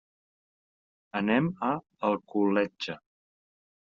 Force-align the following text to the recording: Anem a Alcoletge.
Anem 1.21 1.49
a 1.69 1.71
Alcoletge. 2.09 2.97